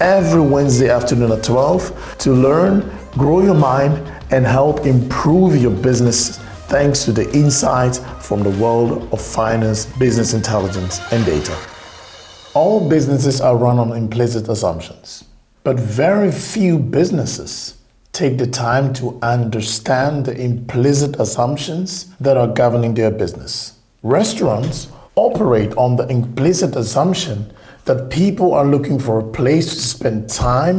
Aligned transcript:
every 0.00 0.40
Wednesday 0.40 0.88
afternoon 0.88 1.30
at 1.32 1.44
12 1.44 2.16
to 2.18 2.32
learn, 2.32 2.90
grow 3.12 3.42
your 3.42 3.54
mind, 3.54 3.94
and 4.30 4.46
help 4.46 4.86
improve 4.86 5.60
your 5.60 5.70
business 5.70 6.38
thanks 6.68 7.04
to 7.04 7.12
the 7.12 7.30
insights 7.32 7.98
from 8.20 8.42
the 8.42 8.50
world 8.50 9.12
of 9.12 9.20
finance, 9.20 9.86
business 9.98 10.32
intelligence, 10.32 11.00
and 11.12 11.24
data. 11.26 11.56
All 12.54 12.88
businesses 12.88 13.40
are 13.40 13.56
run 13.56 13.78
on 13.78 13.92
implicit 13.92 14.48
assumptions, 14.48 15.24
but 15.64 15.78
very 15.78 16.32
few 16.32 16.78
businesses 16.78 17.76
take 18.12 18.38
the 18.38 18.46
time 18.46 18.92
to 18.94 19.18
understand 19.22 20.24
the 20.24 20.36
implicit 20.40 21.18
assumptions 21.20 22.14
that 22.18 22.36
are 22.36 22.48
governing 22.48 22.94
their 22.94 23.10
business. 23.10 23.78
Restaurants 24.02 24.88
operate 25.14 25.72
on 25.74 25.96
the 25.96 26.06
implicit 26.08 26.74
assumption 26.76 27.52
that 27.90 28.08
people 28.08 28.54
are 28.54 28.64
looking 28.64 29.00
for 29.00 29.18
a 29.18 29.32
place 29.32 29.74
to 29.74 29.80
spend 29.80 30.30
time 30.30 30.76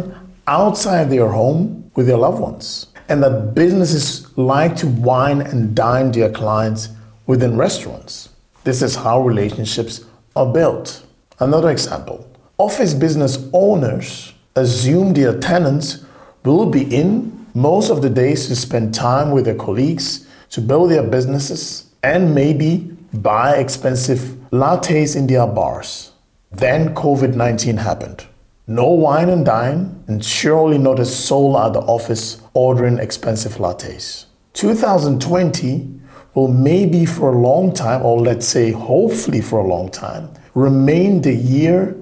outside 0.48 1.10
their 1.10 1.28
home 1.28 1.92
with 1.94 2.08
their 2.08 2.16
loved 2.16 2.40
ones, 2.40 2.88
and 3.10 3.22
that 3.22 3.54
businesses 3.54 4.26
like 4.38 4.78
to 4.78 4.88
wine 4.88 5.42
and 5.42 5.76
dine 5.76 6.10
their 6.14 6.32
clients 6.32 6.88
within 7.28 7.58
restaurants. 7.58 8.30
This 8.64 8.82
is 8.82 8.96
how 8.96 9.20
relationships 9.20 10.06
are 10.38 10.54
built. 10.54 11.06
Another 11.42 11.70
example 11.70 12.26
office 12.58 12.94
business 12.94 13.50
owners 13.52 14.34
assume 14.56 15.14
their 15.14 15.38
tenants 15.38 16.06
will 16.46 16.66
be 16.66 16.84
in 16.96 17.46
most 17.54 17.90
of 17.90 18.02
the 18.02 18.10
days 18.10 18.48
to 18.48 18.56
spend 18.56 18.94
time 18.94 19.32
with 19.32 19.44
their 19.44 19.56
colleagues, 19.56 20.26
to 20.52 20.62
build 20.62 20.92
their 20.92 21.04
businesses, 21.04 21.92
and 22.04 22.34
maybe 22.34 22.96
buy 23.12 23.58
expensive 23.58 24.38
lattes 24.54 25.18
in 25.18 25.28
their 25.28 25.46
bars. 25.46 26.11
Then 26.52 26.94
COVID 26.94 27.34
19 27.36 27.78
happened. 27.78 28.26
No 28.68 28.90
wine 28.90 29.30
and 29.30 29.46
dine, 29.46 30.04
and 30.08 30.24
surely 30.24 30.78
not 30.78 31.00
a 31.00 31.06
soul 31.06 31.58
at 31.58 31.74
the 31.74 31.80
office 31.80 32.42
ordering 32.54 33.00
expensive 33.00 33.54
lattes. 33.56 34.26
2020 34.54 36.00
will 36.34 36.50
maybe 36.50 37.06
for 37.06 37.34
a 37.34 37.40
long 37.40 37.74
time, 37.74 38.04
or 38.04 38.20
let's 38.20 38.46
say 38.46 38.72
hopefully 38.72 39.42
for 39.42 39.60
a 39.60 39.68
long 39.68 39.90
time, 39.90 40.30
remain 40.54 41.22
the 41.22 41.34
year 41.34 41.96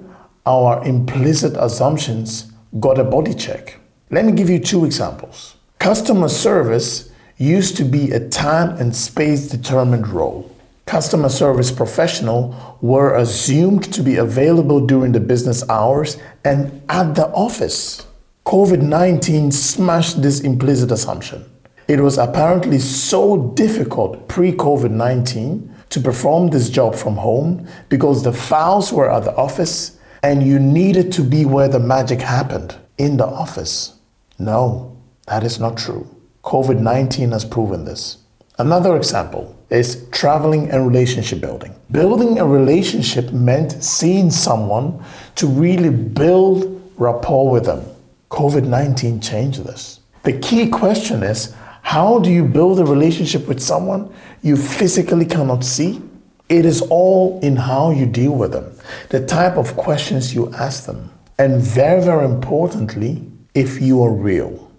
our 0.47 0.83
implicit 0.83 1.55
assumptions 1.57 2.51
got 2.79 2.97
a 2.97 3.03
body 3.03 3.35
check. 3.35 3.79
Let 4.09 4.25
me 4.25 4.31
give 4.31 4.49
you 4.49 4.59
two 4.59 4.83
examples. 4.83 5.55
Customer 5.77 6.27
service 6.27 7.11
used 7.37 7.77
to 7.77 7.83
be 7.83 8.11
a 8.11 8.27
time 8.29 8.75
and 8.77 8.95
space 8.95 9.47
determined 9.47 10.07
role 10.07 10.51
customer 10.89 11.29
service 11.29 11.71
professional 11.71 12.77
were 12.81 13.15
assumed 13.15 13.93
to 13.93 14.01
be 14.01 14.15
available 14.15 14.83
during 14.87 15.11
the 15.11 15.19
business 15.19 15.63
hours 15.69 16.17
and 16.43 16.81
at 16.89 17.13
the 17.13 17.27
office. 17.27 18.07
COVID 18.47 18.81
19 18.81 19.51
smashed 19.51 20.23
this 20.23 20.39
implicit 20.39 20.91
assumption. 20.91 21.45
It 21.87 21.99
was 21.99 22.17
apparently 22.17 22.79
so 22.79 23.51
difficult 23.53 24.27
pre 24.27 24.51
COVID 24.51 24.89
19 24.89 25.75
to 25.89 25.99
perform 25.99 26.47
this 26.47 26.71
job 26.71 26.95
from 26.95 27.17
home 27.17 27.67
because 27.89 28.23
the 28.23 28.33
files 28.33 28.91
were 28.91 29.11
at 29.11 29.25
the 29.25 29.35
office 29.35 29.99
and 30.23 30.41
you 30.41 30.57
needed 30.57 31.11
to 31.13 31.21
be 31.21 31.45
where 31.45 31.69
the 31.69 31.79
magic 31.79 32.19
happened 32.19 32.75
in 32.97 33.17
the 33.17 33.27
office. 33.27 33.93
No, 34.39 34.97
that 35.27 35.43
is 35.43 35.59
not 35.59 35.77
true. 35.77 36.07
COVID 36.43 36.79
19 36.79 37.29
has 37.29 37.45
proven 37.45 37.85
this. 37.85 38.18
Another 38.59 38.97
example 38.97 39.55
is 39.69 40.05
traveling 40.11 40.69
and 40.69 40.85
relationship 40.85 41.39
building. 41.39 41.73
Building 41.91 42.39
a 42.39 42.45
relationship 42.45 43.31
meant 43.31 43.81
seeing 43.81 44.29
someone 44.29 45.01
to 45.35 45.47
really 45.47 45.89
build 45.89 46.81
rapport 46.97 47.49
with 47.49 47.63
them. 47.63 47.85
COVID 48.31 48.67
19 48.67 49.21
changed 49.21 49.63
this. 49.63 50.01
The 50.23 50.37
key 50.39 50.67
question 50.67 51.23
is 51.23 51.55
how 51.83 52.19
do 52.19 52.29
you 52.29 52.43
build 52.43 52.81
a 52.81 52.85
relationship 52.85 53.47
with 53.47 53.61
someone 53.61 54.13
you 54.41 54.57
physically 54.57 55.25
cannot 55.25 55.63
see? 55.63 56.01
It 56.49 56.65
is 56.65 56.81
all 56.81 57.39
in 57.39 57.55
how 57.55 57.91
you 57.91 58.05
deal 58.05 58.35
with 58.35 58.51
them, 58.51 58.75
the 59.07 59.25
type 59.25 59.55
of 59.55 59.77
questions 59.77 60.35
you 60.35 60.51
ask 60.53 60.85
them, 60.85 61.09
and 61.37 61.61
very, 61.61 62.03
very 62.03 62.25
importantly, 62.25 63.25
if 63.53 63.81
you 63.81 64.03
are 64.03 64.11
real. 64.11 64.69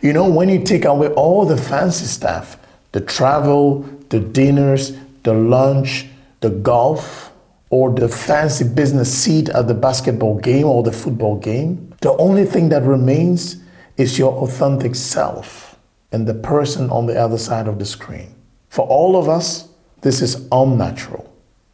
You 0.00 0.14
know, 0.14 0.26
when 0.26 0.48
you 0.48 0.64
take 0.64 0.86
away 0.86 1.08
all 1.08 1.44
the 1.44 1.58
fancy 1.58 2.06
stuff, 2.06 2.56
the 2.96 3.02
travel, 3.02 3.82
the 4.08 4.18
dinners, 4.18 4.96
the 5.22 5.34
lunch, 5.34 6.06
the 6.40 6.48
golf, 6.48 7.30
or 7.68 7.90
the 7.90 8.08
fancy 8.08 8.64
business 8.66 9.12
seat 9.12 9.50
at 9.50 9.68
the 9.68 9.74
basketball 9.74 10.38
game 10.38 10.64
or 10.64 10.82
the 10.82 10.90
football 10.90 11.36
game. 11.36 11.92
The 12.00 12.16
only 12.16 12.46
thing 12.46 12.70
that 12.70 12.84
remains 12.84 13.56
is 13.98 14.18
your 14.18 14.32
authentic 14.32 14.94
self 14.94 15.76
and 16.10 16.26
the 16.26 16.32
person 16.32 16.88
on 16.88 17.04
the 17.04 17.20
other 17.20 17.36
side 17.36 17.68
of 17.68 17.78
the 17.78 17.84
screen. 17.84 18.34
For 18.70 18.86
all 18.86 19.14
of 19.18 19.28
us, 19.28 19.68
this 20.00 20.22
is 20.22 20.48
unnatural. 20.50 21.30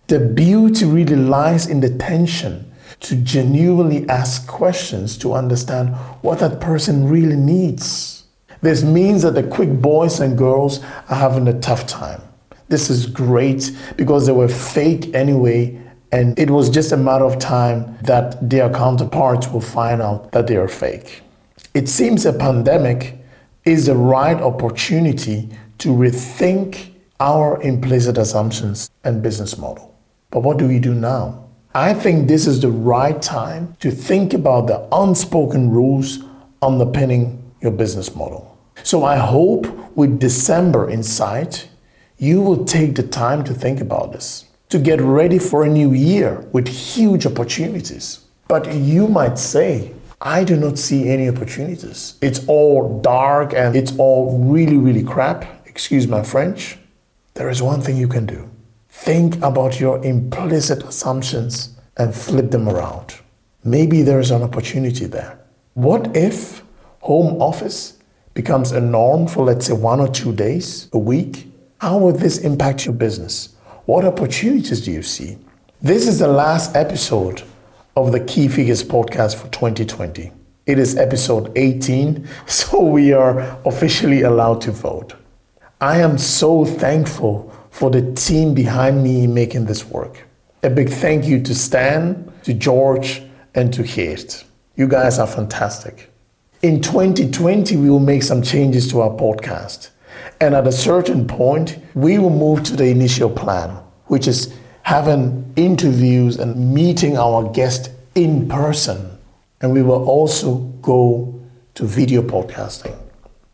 The 0.09 0.19
beauty 0.19 0.87
really 0.87 1.15
lies 1.15 1.69
in 1.69 1.79
the 1.79 1.97
tension 1.99 2.69
to 2.99 3.15
genuinely 3.15 4.09
ask 4.09 4.49
questions 4.49 5.17
to 5.19 5.35
understand 5.35 5.95
what 6.23 6.41
that 6.41 6.61
person 6.61 7.09
really 7.09 7.37
needs. 7.37 8.22
This 8.63 8.85
means 8.85 9.23
that 9.23 9.35
the 9.35 9.43
quick 9.43 9.71
boys 9.71 10.21
and 10.21 10.39
girls 10.39 10.79
are 11.09 11.17
having 11.17 11.49
a 11.49 11.61
tough 11.61 11.87
time. 11.87 12.23
This 12.69 12.89
is 12.89 13.07
great 13.07 13.77
because 13.97 14.27
they 14.27 14.33
were 14.33 14.49
fake 14.49 15.15
anyway, 15.15 15.79
and 16.13 16.39
it 16.39 16.49
was 16.49 16.71
just 16.71 16.93
a 16.93 16.97
matter 16.97 17.25
of 17.25 17.39
time 17.39 17.99
that 18.03 18.49
their 18.49 18.71
counterparts 18.71 19.49
will 19.49 19.61
find 19.61 20.01
out 20.01 20.31
that 20.33 20.47
they 20.47 20.57
are 20.57 20.69
fake. 20.69 21.23
It 21.75 21.89
seems 21.89 22.25
a 22.25 22.33
pandemic 22.33 23.19
is 23.65 23.87
the 23.87 23.97
right 23.97 24.41
opportunity 24.41 25.49
to 25.79 25.89
rethink 25.89 26.93
our 27.19 27.61
implicit 27.63 28.17
assumptions 28.17 28.91
and 29.03 29.23
business 29.23 29.59
model. 29.59 29.95
But 30.31 30.45
what 30.45 30.59
do 30.59 30.69
we 30.69 30.79
do 30.79 30.95
now? 30.95 31.49
I 31.75 31.95
think 31.95 32.29
this 32.29 32.47
is 32.47 32.61
the 32.61 32.71
right 32.71 33.21
time 33.21 33.77
to 33.81 33.91
think 33.91 34.35
about 34.35 34.67
the 34.67 34.87
unspoken 34.93 35.71
rules 35.71 36.21
underpinning 36.61 37.43
your 37.61 37.73
business 37.73 38.15
model. 38.15 38.52
So 38.83 39.05
I 39.05 39.17
hope 39.17 39.67
with 39.97 40.19
December 40.19 40.89
in 40.89 41.03
sight, 41.03 41.69
you 42.19 42.41
will 42.41 42.65
take 42.65 42.95
the 42.95 43.03
time 43.03 43.45
to 43.45 43.55
think 43.55 43.81
about 43.81 44.13
this, 44.13 44.47
to 44.69 44.79
get 44.79 45.01
ready 45.01 45.39
for 45.39 45.65
a 45.65 45.69
new 45.69 45.93
year 45.93 46.47
with 46.53 46.69
huge 46.69 47.27
opportunities. 47.27 48.21
But 48.49 48.73
you 48.75 49.09
might 49.09 49.39
say, 49.39 49.93
I 50.21 50.45
do 50.45 50.57
not 50.57 50.79
see 50.79 51.09
any 51.09 51.29
opportunities. 51.29 52.17
It's 52.21 52.47
all 52.47 53.01
dark 53.01 53.55
and 53.55 53.75
it's 53.75 53.97
all 53.99 54.39
really, 54.39 54.77
really 54.77 55.03
crap. 55.03 55.67
Excuse 55.67 56.07
my 56.07 56.23
French. 56.23 56.79
There 57.35 57.49
is 57.49 57.63
one 57.63 57.81
thing 57.81 57.97
you 57.97 58.09
can 58.09 58.27
do 58.27 58.49
think 58.93 59.43
about 59.43 59.81
your 59.81 60.05
implicit 60.05 60.85
assumptions 60.85 61.75
and 61.97 62.15
flip 62.15 62.51
them 62.51 62.69
around. 62.69 63.15
Maybe 63.65 64.03
there 64.03 64.21
is 64.21 64.31
an 64.31 64.43
opportunity 64.43 65.07
there. 65.07 65.41
What 65.75 66.15
if 66.15 66.63
home 67.01 67.41
office 67.41 67.99
becomes 68.35 68.73
a 68.73 68.81
norm 68.81 69.27
for, 69.27 69.45
let's 69.45 69.67
say, 69.67 69.73
one 69.73 70.01
or 70.01 70.09
two 70.09 70.33
days 70.33 70.89
a 70.93 70.99
week? 70.99 71.47
How 71.79 71.99
will 71.99 72.13
this 72.13 72.39
impact 72.39 72.87
your 72.87 72.95
business? 72.95 73.55
What 73.87 74.05
opportunities 74.05 74.85
do 74.85 74.93
you 74.93 75.03
see? 75.03 75.39
This 75.81 76.07
is 76.07 76.21
the 76.21 76.29
last 76.29 76.77
episode 76.77 77.43
of 77.97 78.13
the 78.13 78.21
Key 78.21 78.49
Figures 78.49 78.85
podcast 78.85 79.35
for 79.35 79.49
2020. 79.49 80.31
It 80.65 80.79
is 80.79 80.97
episode 80.97 81.51
18, 81.57 82.29
so 82.47 82.81
we 82.81 83.13
are 83.13 83.59
officially 83.67 84.23
allowed 84.23 84.61
to 84.63 84.71
vote. 84.71 85.15
I 85.81 85.99
am 85.99 86.17
so 86.19 86.65
thankful 86.65 87.53
for 87.71 87.91
the 87.91 88.13
team 88.13 88.55
behind 88.55 89.03
me 89.03 89.27
making 89.27 89.65
this 89.65 89.85
work. 89.85 90.29
A 90.63 90.71
big 90.71 90.89
thank 90.89 91.25
you 91.25 91.43
to 91.43 91.55
Stan, 91.55 92.33
to 92.45 92.55
George, 92.55 93.23
and 93.57 93.75
to 93.75 93.83
Geert. 93.83 94.45
You 94.77 94.87
guys 94.87 95.19
are 95.19 95.27
fantastic. 95.27 96.12
In 96.63 96.81
2020, 96.81 97.77
we 97.77 97.91
will 97.91 97.99
make 97.99 98.23
some 98.23 98.41
changes 98.41 98.89
to 98.93 99.01
our 99.01 99.11
podcast. 99.11 99.91
And 100.41 100.55
at 100.55 100.65
a 100.65 100.71
certain 100.71 101.27
point, 101.27 101.77
we 101.95 102.19
will 102.19 102.31
move 102.31 102.63
to 102.65 102.77
the 102.77 102.87
initial 102.87 103.29
plan, 103.29 103.71
which 104.07 104.29
is 104.29 104.55
having 104.83 105.53
interviews 105.57 106.37
and 106.37 106.73
meeting 106.73 107.19
our 107.19 107.51
guest 107.51 107.91
in 108.15 108.49
person. 108.49 109.19
And 109.61 109.73
we 109.73 109.83
will 109.83 110.09
also 110.09 110.59
go 110.83 111.35
to 111.75 111.85
video 111.85 112.23
podcasting. 112.23 112.97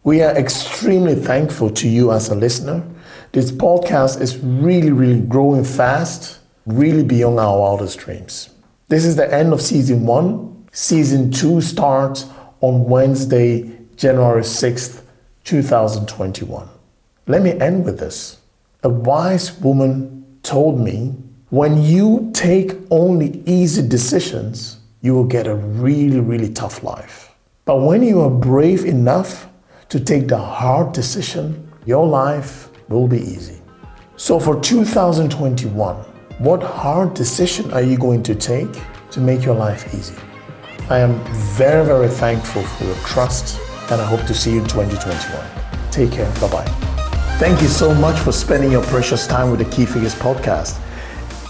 We 0.05 0.21
are 0.21 0.37
extremely 0.37 1.15
thankful 1.15 1.71
to 1.71 1.89
you 1.89 2.13
as 2.13 2.29
a 2.29 2.35
listener. 2.35 2.87
This 3.33 3.51
podcast 3.51 4.21
is 4.21 4.37
really, 4.37 4.91
really 4.93 5.23
growing 5.23 5.65
fast, 5.65 6.41
really 6.67 7.05
beyond 7.05 7.41
our 7.41 7.59
wildest 7.59 8.01
dreams. 8.01 8.51
This 8.89 9.07
is 9.07 9.17
the 9.17 9.33
end 9.33 9.55
of 9.55 9.63
season 9.63 10.05
one. 10.05 10.67
Season 10.73 11.31
two 11.31 11.63
starts 11.63 12.27
on 12.61 12.85
Wednesday, 12.85 13.79
January 13.97 14.43
6th, 14.43 15.03
2021. 15.45 16.69
Let 17.27 17.43
me 17.43 17.53
end 17.61 17.85
with 17.85 17.99
this. 17.99 18.39
A 18.83 18.89
wise 18.89 19.59
woman 19.61 20.25
told 20.43 20.81
me 20.81 21.15
when 21.51 21.83
you 21.83 22.31
take 22.35 22.73
only 22.91 23.43
easy 23.47 23.87
decisions, 23.87 24.79
you 25.01 25.15
will 25.15 25.25
get 25.25 25.47
a 25.47 25.55
really, 25.55 26.21
really 26.21 26.53
tough 26.53 26.83
life. 26.83 27.35
But 27.65 27.83
when 27.83 28.03
you 28.03 28.21
are 28.21 28.31
brave 28.31 28.85
enough 28.85 29.49
to 29.89 30.01
take 30.01 30.29
the 30.29 30.39
hard 30.39 30.93
decision, 30.93 31.71
your 31.87 32.07
life 32.07 32.71
will 32.89 33.09
be 33.09 33.21
easy. 33.21 33.61
So 34.17 34.39
for 34.39 34.61
2021, 34.61 35.97
what 36.39 36.63
hard 36.63 37.15
decision 37.15 37.71
are 37.73 37.83
you 37.83 37.97
going 37.97 38.23
to 38.25 38.35
take 38.35 38.69
to 39.11 39.21
make 39.21 39.45
your 39.45 39.55
life 39.55 39.95
easy? 39.95 40.15
I 40.91 41.01
am 41.01 41.23
very, 41.59 41.85
very 41.85 42.09
thankful 42.09 42.63
for 42.63 42.85
your 42.85 42.95
trust 42.97 43.61
and 43.91 44.01
I 44.01 44.07
hope 44.07 44.27
to 44.27 44.33
see 44.33 44.53
you 44.55 44.63
in 44.63 44.69
2021. 44.69 45.91
Take 45.91 46.13
care. 46.13 46.31
Bye 46.41 46.51
bye. 46.51 46.65
Thank 47.39 47.61
you 47.61 47.69
so 47.69 47.95
much 47.95 48.19
for 48.19 48.33
spending 48.33 48.73
your 48.73 48.83
precious 48.85 49.27
time 49.27 49.51
with 49.51 49.59
the 49.59 49.67
Key 49.67 49.85
Figures 49.85 50.15
podcast. 50.15 50.81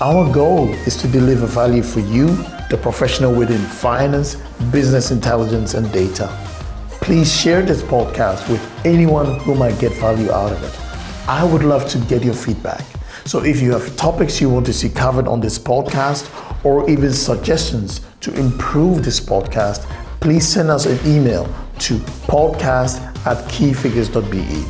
Our 0.01 0.33
goal 0.33 0.71
is 0.89 0.97
to 0.97 1.07
deliver 1.07 1.47
value 1.47 1.85
for 1.85 2.01
you, 2.01 2.27
the 2.69 2.79
professional 2.83 3.33
within 3.33 3.61
finance, 3.61 4.35
business 4.73 5.13
intelligence, 5.13 5.75
and 5.75 5.91
data. 5.93 6.27
Please 7.01 7.33
share 7.33 7.63
this 7.63 7.81
podcast 7.81 8.49
with 8.51 8.61
anyone 8.85 9.39
who 9.41 9.55
might 9.55 9.79
get 9.79 9.93
value 10.01 10.33
out 10.33 10.51
of 10.51 10.61
it. 10.65 11.29
I 11.29 11.45
would 11.45 11.63
love 11.63 11.89
to 11.91 11.99
get 12.07 12.25
your 12.25 12.35
feedback. 12.35 12.85
So 13.25 13.45
if 13.45 13.61
you 13.61 13.71
have 13.71 13.97
topics 13.97 14.41
you 14.41 14.51
want 14.51 14.67
to 14.67 14.73
see 14.73 14.89
covered 14.89 15.29
on 15.29 15.41
this 15.41 15.61
podcast 15.61 16.27
or 16.69 16.89
even 16.91 17.11
suggestions 17.11 18.03
to 18.21 18.31
improve 18.35 19.03
this 19.03 19.19
podcast, 19.19 19.89
please 20.21 20.47
send 20.47 20.69
us 20.69 20.85
an 20.85 20.99
email 21.07 21.45
to 21.79 21.95
podcast 22.29 23.01
at 23.25 23.39
keyfigures.be. 23.49 24.67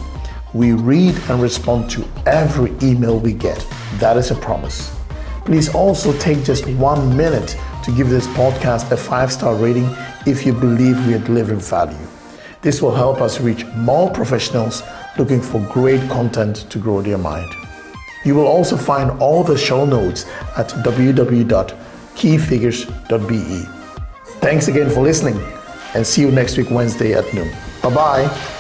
We 0.55 0.75
read 0.75 1.17
and 1.29 1.43
respond 1.43 1.91
to 1.91 2.06
every 2.25 2.71
email 2.81 3.19
we 3.19 3.33
get. 3.33 3.67
That 3.99 4.17
is 4.17 4.31
a 4.31 4.37
promise. 4.37 4.95
Please 5.45 5.75
also 5.75 6.17
take 6.21 6.45
just 6.45 6.69
one 6.69 7.17
minute 7.17 7.56
to 7.83 7.91
give 7.91 8.09
this 8.09 8.29
podcast 8.29 8.93
a 8.93 8.97
five 8.97 9.33
star 9.33 9.56
rating 9.56 9.89
if 10.25 10.47
you 10.47 10.53
believe 10.53 11.05
we 11.05 11.15
are 11.15 11.25
delivering 11.31 11.59
value. 11.59 12.06
This 12.62 12.81
will 12.81 12.95
help 12.95 13.21
us 13.21 13.41
reach 13.41 13.67
more 13.75 14.09
professionals 14.12 14.85
looking 15.19 15.41
for 15.41 15.59
great 15.73 16.09
content 16.09 16.71
to 16.71 16.79
grow 16.79 17.03
their 17.03 17.19
mind. 17.19 17.53
You 18.25 18.37
will 18.37 18.47
also 18.47 18.77
find 18.77 19.11
all 19.21 19.43
the 19.43 19.56
show 19.56 19.85
notes 19.85 20.27
at 20.56 20.69
www.keyfigures.be. 22.19 23.62
Thanks 24.41 24.69
again 24.69 24.91
for 24.91 25.03
listening 25.03 25.41
and 25.94 26.06
see 26.06 26.23
you 26.23 26.31
next 26.31 26.56
week, 26.56 26.70
Wednesday 26.70 27.15
at 27.15 27.32
noon. 27.35 27.50
Bye 27.82 27.94
bye. 27.94 28.55